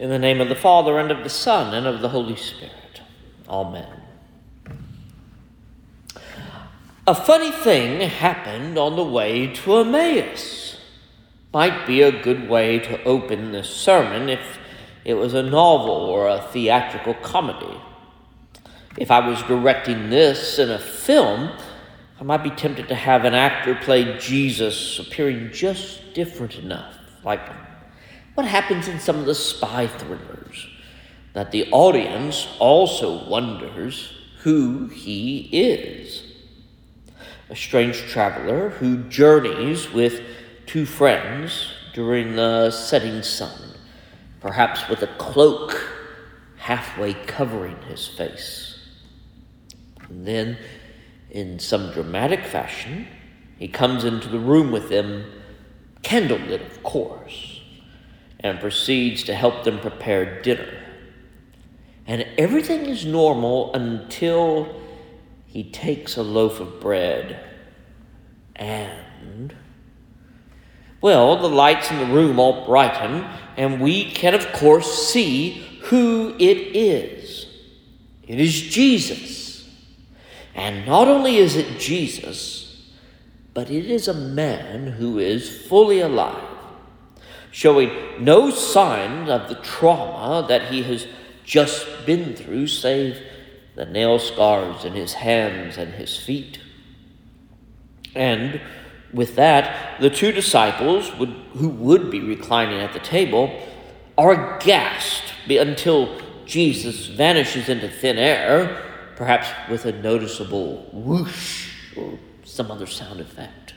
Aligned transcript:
In 0.00 0.08
the 0.08 0.18
name 0.18 0.40
of 0.40 0.48
the 0.48 0.54
Father, 0.54 0.98
and 0.98 1.10
of 1.10 1.22
the 1.22 1.28
Son, 1.28 1.74
and 1.74 1.86
of 1.86 2.00
the 2.00 2.08
Holy 2.08 2.34
Spirit. 2.34 3.02
Amen. 3.46 4.00
A 7.06 7.14
funny 7.14 7.50
thing 7.50 8.00
happened 8.08 8.78
on 8.78 8.96
the 8.96 9.04
way 9.04 9.48
to 9.48 9.76
Emmaus. 9.76 10.78
Might 11.52 11.86
be 11.86 12.00
a 12.00 12.22
good 12.22 12.48
way 12.48 12.78
to 12.78 13.04
open 13.04 13.52
this 13.52 13.68
sermon 13.68 14.30
if 14.30 14.58
it 15.04 15.14
was 15.14 15.34
a 15.34 15.42
novel 15.42 15.90
or 15.90 16.28
a 16.28 16.40
theatrical 16.50 17.12
comedy. 17.12 17.78
If 18.96 19.10
I 19.10 19.28
was 19.28 19.42
directing 19.42 20.08
this 20.08 20.58
in 20.58 20.70
a 20.70 20.78
film, 20.78 21.50
I 22.18 22.24
might 22.24 22.42
be 22.42 22.48
tempted 22.48 22.88
to 22.88 22.94
have 22.94 23.26
an 23.26 23.34
actor 23.34 23.74
play 23.74 24.16
Jesus 24.16 24.98
appearing 24.98 25.50
just 25.52 26.14
different 26.14 26.54
enough, 26.54 26.96
like 27.22 27.42
what 28.40 28.48
happens 28.48 28.88
in 28.88 28.98
some 28.98 29.18
of 29.18 29.26
the 29.26 29.34
spy 29.34 29.86
thrillers, 29.86 30.66
that 31.34 31.50
the 31.50 31.70
audience 31.72 32.48
also 32.58 33.28
wonders 33.28 34.14
who 34.38 34.86
he 34.86 35.40
is. 35.52 36.22
A 37.50 37.54
strange 37.54 37.98
traveler 38.08 38.70
who 38.70 39.04
journeys 39.10 39.92
with 39.92 40.22
two 40.64 40.86
friends 40.86 41.70
during 41.92 42.34
the 42.34 42.70
setting 42.70 43.22
sun, 43.22 43.74
perhaps 44.40 44.88
with 44.88 45.02
a 45.02 45.14
cloak 45.18 45.78
halfway 46.56 47.12
covering 47.12 47.76
his 47.88 48.08
face. 48.08 48.78
And 50.08 50.26
then, 50.26 50.56
in 51.30 51.58
some 51.58 51.92
dramatic 51.92 52.46
fashion, 52.46 53.06
he 53.58 53.68
comes 53.68 54.02
into 54.02 54.30
the 54.30 54.40
room 54.40 54.72
with 54.72 54.88
them, 54.88 55.26
candlelit, 56.02 56.64
of 56.64 56.82
course 56.82 57.59
and 58.42 58.58
proceeds 58.58 59.22
to 59.24 59.34
help 59.34 59.64
them 59.64 59.78
prepare 59.78 60.42
dinner. 60.42 60.78
And 62.06 62.26
everything 62.36 62.86
is 62.86 63.04
normal 63.04 63.72
until 63.74 64.80
he 65.46 65.64
takes 65.64 66.16
a 66.16 66.22
loaf 66.22 66.60
of 66.60 66.80
bread 66.80 67.44
and. 68.56 69.54
Well, 71.00 71.40
the 71.40 71.48
lights 71.48 71.90
in 71.90 71.98
the 71.98 72.14
room 72.14 72.38
all 72.38 72.66
brighten, 72.66 73.24
and 73.56 73.80
we 73.80 74.10
can, 74.10 74.34
of 74.34 74.52
course, 74.52 75.08
see 75.08 75.66
who 75.84 76.34
it 76.38 76.76
is. 76.76 77.46
It 78.26 78.38
is 78.38 78.60
Jesus. 78.60 79.66
And 80.54 80.84
not 80.84 81.08
only 81.08 81.38
is 81.38 81.56
it 81.56 81.78
Jesus, 81.78 82.86
but 83.54 83.70
it 83.70 83.86
is 83.86 84.08
a 84.08 84.14
man 84.14 84.88
who 84.88 85.18
is 85.18 85.66
fully 85.66 86.00
alive 86.00 86.59
showing 87.50 87.90
no 88.18 88.50
sign 88.50 89.28
of 89.28 89.48
the 89.48 89.56
trauma 89.56 90.46
that 90.48 90.70
he 90.70 90.82
has 90.84 91.06
just 91.44 92.06
been 92.06 92.34
through, 92.34 92.66
save 92.66 93.20
the 93.74 93.84
nail 93.84 94.18
scars 94.18 94.84
in 94.84 94.92
his 94.92 95.14
hands 95.14 95.76
and 95.76 95.94
his 95.94 96.16
feet. 96.16 96.60
And 98.14 98.60
with 99.12 99.36
that, 99.36 100.00
the 100.00 100.10
two 100.10 100.32
disciples 100.32 101.14
would, 101.16 101.30
who 101.54 101.68
would 101.68 102.10
be 102.10 102.20
reclining 102.20 102.80
at 102.80 102.92
the 102.92 103.00
table 103.00 103.50
are 104.16 104.56
aghast 104.56 105.22
until 105.48 106.20
Jesus 106.44 107.06
vanishes 107.06 107.68
into 107.68 107.88
thin 107.88 108.18
air, 108.18 108.82
perhaps 109.16 109.48
with 109.70 109.84
a 109.86 109.92
noticeable 109.92 110.88
whoosh 110.92 111.72
or 111.96 112.18
some 112.44 112.70
other 112.70 112.86
sound 112.86 113.20
effect. 113.20 113.74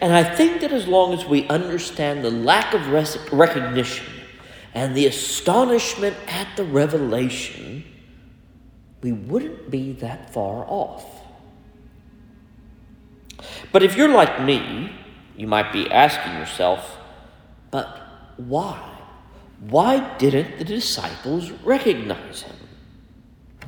And 0.00 0.12
I 0.12 0.24
think 0.24 0.60
that 0.60 0.72
as 0.72 0.86
long 0.86 1.12
as 1.12 1.24
we 1.24 1.46
understand 1.48 2.24
the 2.24 2.30
lack 2.30 2.74
of 2.74 2.88
recognition 3.32 4.06
and 4.74 4.94
the 4.94 5.06
astonishment 5.06 6.16
at 6.26 6.48
the 6.56 6.64
revelation, 6.64 7.84
we 9.02 9.12
wouldn't 9.12 9.70
be 9.70 9.92
that 9.92 10.32
far 10.32 10.64
off. 10.66 11.04
But 13.72 13.82
if 13.82 13.96
you're 13.96 14.08
like 14.08 14.42
me, 14.42 14.92
you 15.36 15.46
might 15.46 15.72
be 15.72 15.90
asking 15.90 16.34
yourself, 16.34 16.96
but 17.70 18.00
why? 18.36 18.90
Why 19.60 20.16
didn't 20.16 20.58
the 20.58 20.64
disciples 20.64 21.50
recognize 21.50 22.42
him? 22.42 22.56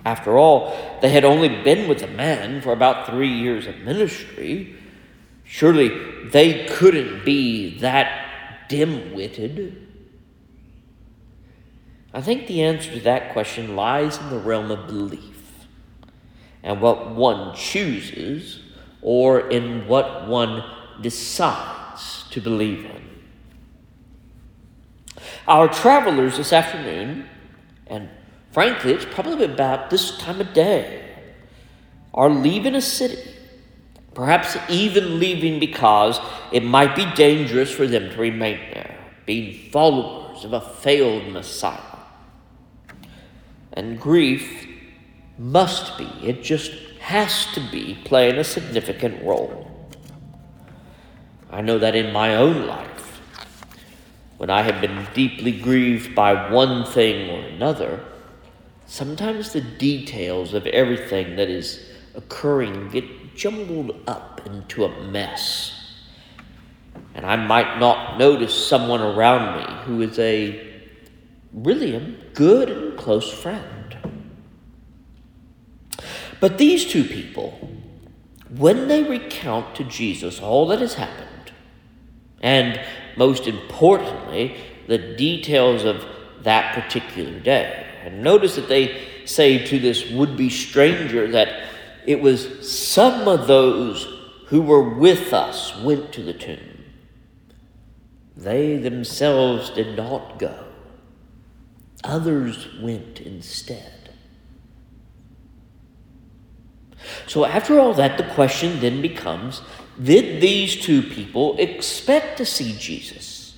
After 0.05 0.37
all, 0.39 0.99
they 1.03 1.11
had 1.11 1.25
only 1.25 1.49
been 1.49 1.89
with 1.89 1.99
the 1.99 2.07
man 2.07 2.61
for 2.61 2.73
about 2.73 3.07
three 3.07 3.33
years 3.33 3.67
of 3.67 3.79
ministry. 3.79 4.77
Surely 5.47 6.27
they 6.29 6.67
couldn't 6.67 7.25
be 7.25 7.79
that 7.79 8.69
dim 8.69 9.15
witted. 9.15 9.87
I 12.13 12.21
think 12.21 12.47
the 12.47 12.63
answer 12.63 12.93
to 12.93 13.01
that 13.01 13.33
question 13.33 13.77
lies 13.77 14.19
in 14.19 14.29
the 14.29 14.39
realm 14.39 14.71
of 14.71 14.89
belief 14.89 15.67
and 16.63 16.81
what 16.81 17.15
one 17.15 17.55
chooses 17.55 18.61
or 19.03 19.49
in 19.49 19.87
what 19.87 20.27
one 20.27 20.65
decides 21.01 22.25
to 22.31 22.41
believe 22.41 22.85
in. 22.85 23.03
Our 25.47 25.69
travelers 25.69 26.39
this 26.39 26.53
afternoon, 26.53 27.29
and 27.87 28.09
frankly, 28.51 28.93
it's 28.93 29.05
probably 29.05 29.45
about 29.45 29.91
this 29.91 30.19
time 30.19 30.41
of 30.41 30.53
day, 30.53 31.05
are 32.13 32.31
leaving 32.31 32.75
a 32.75 32.81
city 32.81 33.36
perhaps 34.17 34.57
even 34.71 35.21
leaving 35.21 35.61
because 35.61 36.19
it 36.51 36.65
might 36.65 36.97
be 36.97 37.05
dangerous 37.15 37.71
for 37.71 37.87
them 37.87 38.09
to 38.09 38.17
remain 38.17 38.59
there, 38.73 38.99
being 39.27 39.71
followers 39.71 40.43
of 40.43 40.55
a 40.55 40.61
failed 40.61 41.31
Messiah. 41.31 41.99
And 43.75 44.01
grief 44.01 44.67
must 45.39 45.99
be, 45.99 46.11
it 46.23 46.43
just 46.43 46.73
has 46.99 47.45
to 47.53 47.61
be, 47.71 47.99
playing 48.07 48.37
a 48.37 48.45
significant 48.45 49.23
role. 49.23 49.71
I 51.51 51.61
know 51.61 51.79
that 51.79 51.95
in 51.95 52.11
my 52.11 52.37
own 52.37 52.67
life, 52.67 53.21
when 54.39 54.49
I 54.49 54.63
have 54.63 54.81
been 54.81 55.07
deeply 55.13 55.53
grieved 55.53 56.15
by 56.15 56.51
one 56.51 56.87
thing 56.87 57.29
or 57.29 57.47
another, 57.49 58.03
sometimes 58.87 59.53
the 59.53 59.61
details 59.61 60.55
of 60.55 60.67
everything 60.69 61.37
that 61.37 61.51
is 61.51 61.87
occurring 62.15 62.89
get 62.89 63.05
jumbled 63.37 64.01
up 64.07 64.41
into 64.47 64.85
a 64.85 65.05
mess. 65.05 65.73
And 67.15 67.25
I 67.25 67.37
might 67.37 67.79
not 67.79 68.19
notice 68.19 68.55
someone 68.67 69.01
around 69.01 69.59
me 69.59 69.85
who 69.85 70.03
is 70.03 70.19
a 70.19 70.85
really 71.53 71.95
a 71.95 72.01
good 72.35 72.71
and 72.71 72.99
close 72.99 73.33
friend. 73.33 73.97
But 76.41 76.59
these 76.59 76.85
two 76.85 77.05
people, 77.05 77.71
when 78.55 78.89
they 78.89 79.03
recount 79.03 79.75
to 79.77 79.85
Jesus 79.85 80.41
all 80.41 80.67
that 80.69 80.81
has 80.81 80.95
happened, 80.95 81.53
and 82.41 82.81
most 83.17 83.47
importantly, 83.47 84.57
the 84.87 84.99
details 84.99 85.85
of 85.85 86.05
that 86.43 86.75
particular 86.75 87.41
day, 87.41 87.87
and 88.05 88.23
notice 88.23 88.57
that 88.57 88.69
they 88.69 89.09
say 89.25 89.67
to 89.67 89.79
this 89.79 90.11
would 90.11 90.37
be 90.37 90.51
stranger 90.51 91.31
that 91.33 91.65
it 92.07 92.21
was 92.21 92.69
some 92.69 93.27
of 93.29 93.47
those 93.47 94.07
who 94.47 94.63
were 94.63 94.89
with 94.89 95.33
us 95.33 95.77
went 95.81 96.13
to 96.13 96.23
the 96.23 96.33
tomb. 96.33 96.85
They 98.37 98.77
themselves 98.77 99.71
did 99.71 99.97
not 99.97 100.39
go, 100.39 100.65
others 102.05 102.69
went 102.81 103.21
instead. 103.21 103.93
So, 107.27 107.45
after 107.45 107.79
all 107.79 107.95
that, 107.95 108.19
the 108.19 108.35
question 108.35 108.81
then 108.81 109.01
becomes 109.01 109.63
did 110.03 110.43
these 110.43 110.77
two 110.77 111.03
people 111.03 111.57
expect 111.59 112.37
to 112.39 112.45
see 112.45 112.77
Jesus? 112.77 113.57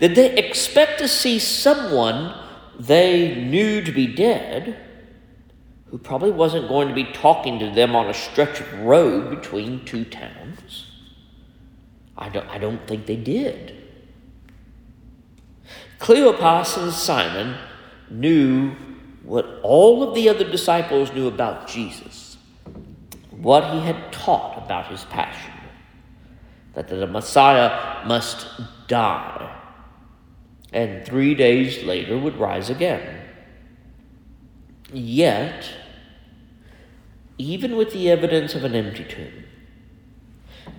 Did 0.00 0.14
they 0.14 0.36
expect 0.36 0.98
to 0.98 1.08
see 1.08 1.38
someone 1.38 2.34
they 2.78 3.34
knew 3.44 3.82
to 3.82 3.92
be 3.92 4.06
dead? 4.06 4.83
Who 5.94 5.98
probably 5.98 6.32
wasn't 6.32 6.66
going 6.66 6.88
to 6.88 6.94
be 6.94 7.04
talking 7.04 7.60
to 7.60 7.70
them 7.70 7.94
on 7.94 8.10
a 8.10 8.12
stretch 8.12 8.60
of 8.60 8.80
road 8.80 9.30
between 9.30 9.84
two 9.84 10.04
towns. 10.04 10.90
I 12.18 12.28
don't, 12.28 12.48
I 12.48 12.58
don't 12.58 12.84
think 12.88 13.06
they 13.06 13.14
did. 13.14 13.76
Cleopas 16.00 16.82
and 16.82 16.92
Simon 16.92 17.56
knew 18.10 18.72
what 19.22 19.60
all 19.62 20.02
of 20.02 20.16
the 20.16 20.28
other 20.28 20.42
disciples 20.42 21.12
knew 21.12 21.28
about 21.28 21.68
Jesus, 21.68 22.38
what 23.30 23.72
he 23.72 23.78
had 23.78 24.12
taught 24.12 24.64
about 24.64 24.88
his 24.88 25.04
passion, 25.04 25.54
that 26.74 26.88
the 26.88 27.06
Messiah 27.06 28.04
must 28.04 28.48
die 28.88 29.60
and 30.72 31.06
three 31.06 31.36
days 31.36 31.84
later 31.84 32.18
would 32.18 32.36
rise 32.36 32.68
again. 32.68 33.20
Yet, 34.92 35.70
even 37.38 37.76
with 37.76 37.92
the 37.92 38.10
evidence 38.10 38.54
of 38.54 38.64
an 38.64 38.74
empty 38.74 39.04
tomb. 39.04 39.44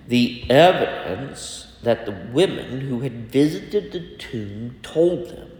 The 0.08 0.48
evidence 0.50 1.72
that 1.82 2.06
the 2.06 2.28
women 2.32 2.80
who 2.80 3.00
had 3.00 3.30
visited 3.30 3.92
the 3.92 4.16
tomb 4.16 4.76
told 4.82 5.28
them. 5.28 5.50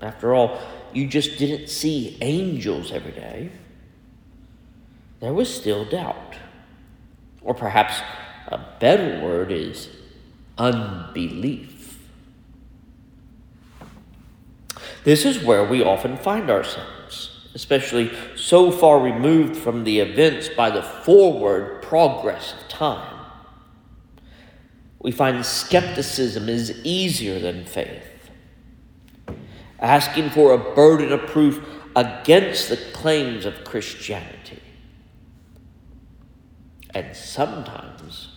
After 0.00 0.34
all, 0.34 0.60
you 0.92 1.06
just 1.06 1.38
didn't 1.38 1.68
see 1.68 2.16
angels 2.20 2.92
every 2.92 3.12
day. 3.12 3.50
There 5.20 5.32
was 5.32 5.52
still 5.52 5.84
doubt. 5.84 6.36
Or 7.42 7.54
perhaps 7.54 8.00
a 8.48 8.58
better 8.80 9.20
word 9.24 9.52
is 9.52 9.88
unbelief. 10.58 11.98
This 15.04 15.24
is 15.24 15.42
where 15.42 15.64
we 15.64 15.82
often 15.82 16.16
find 16.16 16.48
ourselves, 16.48 17.01
especially 17.54 18.10
so 18.34 18.70
far 18.70 19.00
removed 19.00 19.56
from 19.56 19.84
the 19.84 20.00
events 20.00 20.48
by 20.48 20.70
the 20.70 20.82
forward 20.82 21.82
progress 21.82 22.54
of 22.54 22.68
time. 22.68 23.18
We 25.00 25.10
find 25.10 25.44
skepticism 25.44 26.48
is 26.48 26.80
easier 26.84 27.38
than 27.38 27.64
faith. 27.64 28.30
Asking 29.80 30.30
for 30.30 30.52
a 30.52 30.74
burden 30.74 31.12
of 31.12 31.26
proof 31.26 31.64
against 31.96 32.68
the 32.68 32.76
claims 32.76 33.44
of 33.44 33.64
Christianity. 33.64 34.62
And 36.94 37.16
sometimes, 37.16 38.28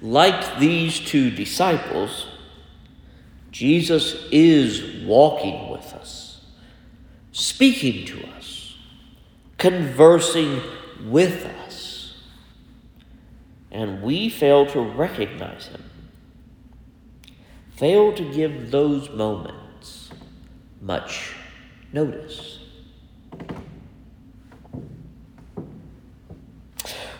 like 0.00 0.58
these 0.58 1.00
two 1.00 1.30
disciples, 1.30 2.26
Jesus 3.50 4.26
is 4.30 5.06
walking 5.06 5.70
with 5.70 5.92
us, 5.94 6.27
speaking 7.32 8.06
to 8.06 8.26
us, 8.36 8.76
conversing 9.58 10.60
with 11.04 11.44
us, 11.44 12.14
and 13.70 14.02
we 14.02 14.28
fail 14.28 14.66
to 14.66 14.80
recognize 14.80 15.66
him, 15.68 15.84
fail 17.76 18.12
to 18.14 18.32
give 18.32 18.70
those 18.70 19.10
moments 19.10 20.10
much 20.80 21.34
notice. 21.92 22.60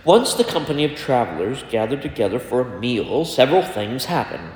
Once 0.05 0.33
the 0.35 0.45
company 0.45 0.85
of 0.85 0.95
travelers 0.95 1.65
gathered 1.71 2.01
together 2.01 2.39
for 2.39 2.63
a 2.63 2.81
meal, 2.81 3.27
several 3.27 3.63
things 3.63 4.07
happened. 4.07 4.51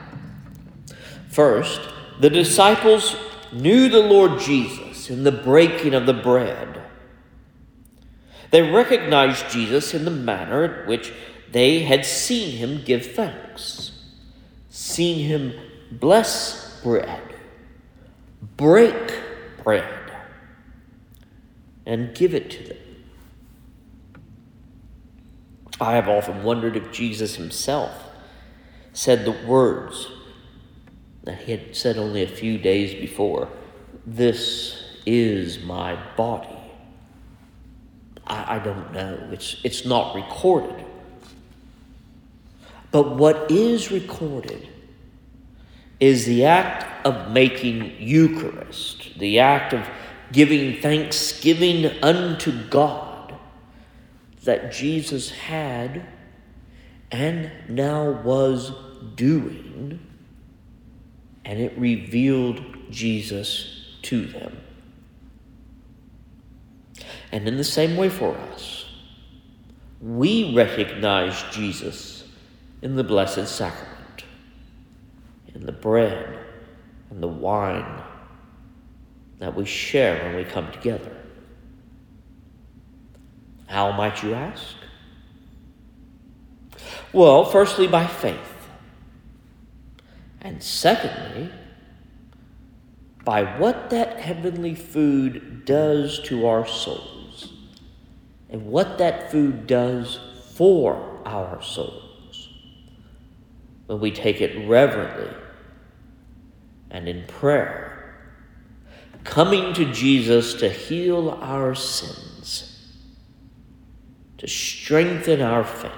First, 1.29 1.81
the 2.21 2.31
disciples 2.31 3.17
knew 3.53 3.91
the 3.91 4.01
Lord 4.01 4.41
Jesus 4.41 4.92
in 5.11 5.25
the 5.25 5.33
breaking 5.33 5.95
of 5.95 6.07
the 6.07 6.13
bread. 6.13 6.83
They 8.51 8.63
recognized 8.63 9.51
Jesus 9.51 9.95
in 9.95 10.05
the 10.05 10.11
manner 10.11 10.65
in 10.65 10.89
which 10.89 11.13
they 11.51 11.81
had 11.81 12.05
seen 12.05 12.57
him 12.57 12.83
give 12.85 13.15
thanks, 13.15 13.93
seen 14.69 15.27
him 15.27 15.55
bless 15.91 16.81
bread, 16.83 17.23
break 18.57 19.19
bread, 19.63 20.13
and 21.87 22.15
give 22.15 22.35
it 22.35 22.51
to 22.51 22.65
them. 22.65 22.77
I 25.81 25.95
have 25.95 26.09
often 26.09 26.43
wondered 26.43 26.77
if 26.77 26.93
Jesus 26.93 27.37
himself 27.37 28.11
said 28.93 29.25
the 29.25 29.47
words 29.47 30.09
that 31.25 31.43
he 31.43 31.53
had 31.53 31.75
said 31.75 31.97
only 31.97 32.23
a 32.23 32.29
few 32.29 32.59
days 32.59 32.95
before 32.95 33.49
This 34.05 34.82
is 35.07 35.63
my 35.63 35.99
body. 36.17 36.59
I, 38.27 38.57
I 38.57 38.59
don't 38.59 38.93
know. 38.93 39.29
It's, 39.33 39.57
it's 39.65 39.85
not 39.85 40.15
recorded. 40.15 40.85
But 42.91 43.17
what 43.17 43.51
is 43.51 43.91
recorded 43.91 44.69
is 45.99 46.27
the 46.27 46.45
act 46.45 47.07
of 47.07 47.31
making 47.31 47.97
Eucharist, 47.99 49.19
the 49.19 49.39
act 49.39 49.73
of 49.73 49.89
giving 50.31 50.81
thanksgiving 50.81 51.87
unto 52.03 52.53
God 52.69 53.35
that 54.45 54.73
Jesus 54.73 55.31
had 55.31 56.07
and 57.11 57.51
now 57.69 58.11
was 58.11 58.73
doing 59.15 60.01
and 61.45 61.61
it 61.61 61.77
revealed 61.77 62.63
Jesus 62.91 63.97
to 64.03 64.27
them. 64.27 64.62
And 67.33 67.49
in 67.49 67.57
the 67.57 67.65
same 67.65 67.97
way 67.97 68.11
for 68.11 68.37
us, 68.53 68.85
we 70.03 70.55
recognize 70.55 71.43
Jesus 71.51 72.25
in 72.83 72.95
the 72.95 73.05
Blessed 73.05 73.49
Sacrament, 73.49 74.25
in 75.55 75.65
the 75.65 75.73
bread 75.73 76.39
and 77.11 77.23
the 77.23 77.29
wine 77.29 78.03
that 79.39 79.57
we 79.57 79.65
share 79.65 80.23
when 80.25 80.37
we 80.37 80.45
come 80.45 80.71
together. 80.73 81.17
How 83.67 83.93
might 83.93 84.23
you 84.23 84.35
ask? 84.35 84.75
Well, 87.15 87.47
firstly, 87.47 87.87
by 87.87 88.07
faith. 88.07 88.39
And 90.43 90.63
secondly, 90.63 91.51
by 93.25 93.59
what 93.59 93.89
that 93.91 94.19
heavenly 94.19 94.75
food 94.75 95.65
does 95.65 96.21
to 96.25 96.47
our 96.47 96.67
souls 96.67 97.22
and 98.53 98.67
what 98.67 98.99
that 98.99 99.33
food 99.33 99.67
does 99.67 100.21
for 100.55 101.21
our 101.27 101.61
souls 101.61 102.49
when 103.87 103.99
we 103.99 104.13
take 104.13 104.41
it 104.41 104.69
reverently 104.69 105.35
and 106.93 107.09
in 107.09 107.27
prayer, 107.27 108.15
coming 109.25 109.75
to 109.75 109.91
Jesus 109.93 110.55
to 110.55 110.69
heal 110.69 111.31
our 111.41 111.75
sins, 111.75 112.93
to 114.39 114.47
strengthen 114.47 115.41
our 115.41 115.65
faith, 115.65 115.91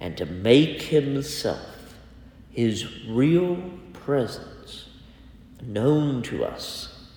and 0.00 0.16
to 0.16 0.24
make 0.24 0.80
Himself 0.82 1.74
his 2.54 3.08
real 3.08 3.56
presence 3.92 4.88
known 5.60 6.22
to 6.22 6.44
us 6.44 7.08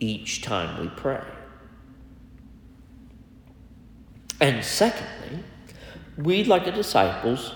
each 0.00 0.42
time 0.42 0.80
we 0.80 0.88
pray. 0.96 1.22
And 4.44 4.62
secondly, 4.62 5.42
we, 6.18 6.44
like 6.44 6.66
the 6.66 6.70
disciples, 6.72 7.54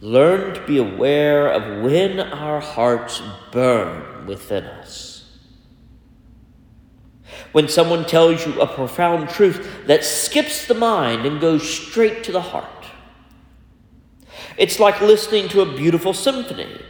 learn 0.00 0.54
to 0.54 0.66
be 0.66 0.78
aware 0.78 1.52
of 1.52 1.82
when 1.82 2.18
our 2.18 2.60
hearts 2.60 3.20
burn 3.52 4.24
within 4.26 4.64
us. 4.64 5.26
When 7.52 7.68
someone 7.68 8.06
tells 8.06 8.46
you 8.46 8.58
a 8.58 8.66
profound 8.66 9.28
truth 9.28 9.86
that 9.86 10.02
skips 10.02 10.66
the 10.66 10.72
mind 10.72 11.26
and 11.26 11.42
goes 11.42 11.68
straight 11.68 12.24
to 12.24 12.32
the 12.32 12.40
heart 12.40 12.78
it's 14.58 14.80
like 14.80 15.00
listening 15.00 15.48
to 15.48 15.60
a 15.60 15.76
beautiful 15.76 16.12
symphony 16.12 16.82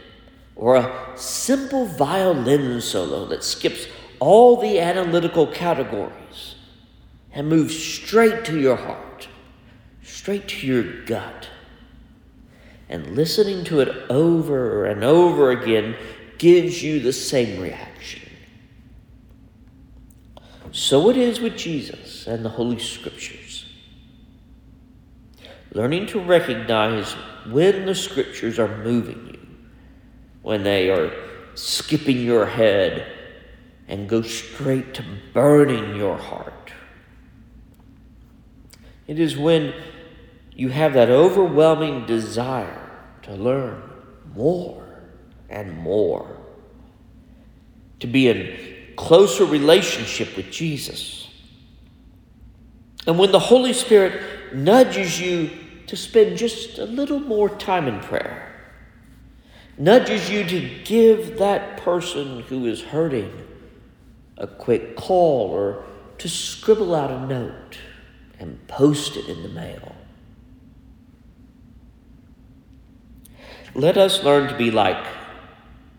or 0.55 0.75
a 0.75 1.11
simple 1.15 1.85
violin 1.85 2.81
solo 2.81 3.25
that 3.27 3.43
skips 3.43 3.85
all 4.19 4.57
the 4.57 4.79
analytical 4.79 5.45
categories 5.45 6.55
and 7.31 7.47
moves 7.47 7.77
straight 7.77 8.43
to 8.45 8.59
your 8.59 8.75
heart, 8.75 9.08
straight 10.29 10.47
to 10.47 10.67
your 10.67 11.05
gut. 11.05 11.49
And 12.87 13.15
listening 13.15 13.63
to 13.63 13.79
it 13.79 14.11
over 14.11 14.85
and 14.85 15.03
over 15.03 15.49
again 15.49 15.95
gives 16.37 16.83
you 16.83 16.99
the 16.99 17.13
same 17.13 17.59
reaction. 17.59 18.29
So 20.71 21.09
it 21.09 21.17
is 21.17 21.39
with 21.39 21.57
Jesus 21.57 22.27
and 22.27 22.45
the 22.45 22.49
Holy 22.49 22.77
Scriptures. 22.77 23.65
Learning 25.71 26.05
to 26.05 26.19
recognize 26.19 27.13
when 27.49 27.87
the 27.87 27.95
scriptures 27.95 28.59
are 28.59 28.83
moving 28.83 29.29
you, 29.33 29.47
when 30.43 30.61
they 30.61 30.91
are 30.91 31.11
skipping 31.55 32.19
your 32.19 32.45
head 32.45 33.11
and 33.87 34.07
go 34.07 34.21
straight 34.21 34.93
to 34.93 35.03
burning 35.33 35.95
your 35.95 36.17
heart. 36.17 36.71
It 39.07 39.19
is 39.19 39.35
when 39.35 39.73
you 40.59 40.67
have 40.67 40.91
that 40.95 41.09
overwhelming 41.09 42.05
desire 42.05 42.91
to 43.21 43.33
learn 43.33 43.81
more 44.35 44.85
and 45.47 45.77
more, 45.77 46.37
to 48.01 48.07
be 48.07 48.27
in 48.27 48.95
closer 48.97 49.45
relationship 49.45 50.35
with 50.35 50.51
Jesus. 50.51 51.29
And 53.07 53.17
when 53.17 53.31
the 53.31 53.39
Holy 53.39 53.71
Spirit 53.71 54.53
nudges 54.53 55.21
you 55.21 55.49
to 55.87 55.95
spend 55.95 56.37
just 56.37 56.77
a 56.77 56.85
little 56.85 57.21
more 57.21 57.47
time 57.47 57.87
in 57.87 58.01
prayer, 58.01 58.53
nudges 59.77 60.29
you 60.29 60.43
to 60.43 60.83
give 60.83 61.37
that 61.37 61.77
person 61.77 62.41
who 62.41 62.65
is 62.65 62.81
hurting 62.81 63.31
a 64.37 64.45
quick 64.45 64.97
call 64.97 65.51
or 65.51 65.85
to 66.17 66.27
scribble 66.27 66.93
out 66.93 67.11
a 67.11 67.25
note 67.27 67.77
and 68.39 68.67
post 68.67 69.15
it 69.15 69.29
in 69.29 69.41
the 69.41 69.49
mail. 69.49 69.95
Let 73.75 73.97
us 73.97 74.23
learn 74.23 74.49
to 74.49 74.57
be 74.57 74.71
like 74.71 75.05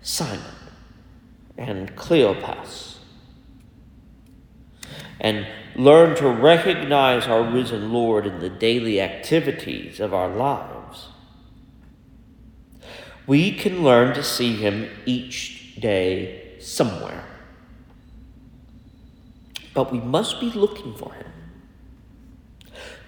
Simon 0.03 0.41
and 1.57 1.95
Cleopas 1.95 2.99
and 5.21 5.47
learn 5.77 6.17
to 6.17 6.29
recognize 6.29 7.27
our 7.27 7.43
risen 7.43 7.93
Lord 7.93 8.27
in 8.27 8.41
the 8.41 8.49
daily 8.49 9.01
activities 9.01 10.01
of 10.01 10.13
our 10.15 10.29
lives. 10.29 11.09
We 13.27 13.53
can 13.53 13.85
learn 13.85 14.15
to 14.15 14.25
see 14.25 14.57
him 14.57 14.89
each 15.07 15.77
day 15.79 16.57
somewhere. 16.59 17.25
But 19.75 19.93
we 19.93 20.01
must 20.01 20.41
be 20.41 20.51
looking 20.51 20.95
for 20.95 21.13
him. 21.13 21.27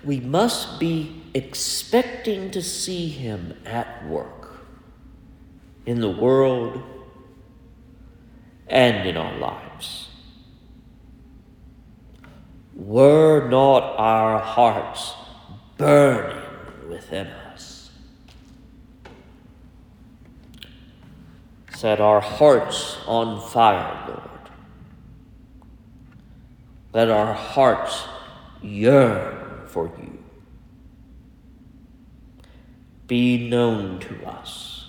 We 0.04 0.20
must 0.20 0.78
be 0.78 1.22
expecting 1.34 2.50
to 2.52 2.62
see 2.62 3.08
him 3.08 3.58
at 3.64 4.06
work 4.06 4.41
in 5.86 6.00
the 6.00 6.10
world 6.10 6.82
and 8.68 9.08
in 9.08 9.16
our 9.16 9.36
lives. 9.38 10.08
Were 12.74 13.48
not 13.48 13.96
our 13.98 14.38
hearts 14.38 15.14
burning 15.76 16.88
within 16.88 17.26
us? 17.26 17.90
Set 21.74 22.00
our 22.00 22.20
hearts 22.20 22.96
on 23.06 23.40
fire, 23.50 24.04
Lord. 24.08 24.20
Let 26.94 27.10
our 27.10 27.34
hearts 27.34 28.04
yearn 28.62 29.66
for 29.66 29.90
you. 29.98 30.22
Be 33.06 33.48
known 33.48 33.98
to 34.00 34.26
us 34.26 34.81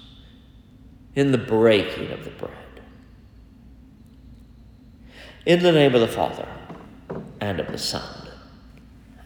in 1.16 1.32
the 1.32 1.38
breaking 1.38 2.12
of 2.12 2.24
the 2.24 2.32
bread. 2.32 2.52
In 5.46 5.62
the 5.62 5.72
name 5.72 5.94
of 5.94 6.02
the 6.02 6.08
Father, 6.08 6.48
and 7.40 7.60
of 7.60 7.68
the 7.68 7.78
Son, 7.78 8.30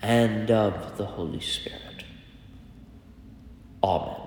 and 0.01 0.50
of 0.50 0.98
the 0.98 1.06
Holy 1.06 1.39
Spirit. 1.39 2.03
Amen. 3.84 4.26